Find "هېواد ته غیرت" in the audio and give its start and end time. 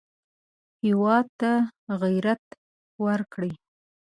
0.83-2.43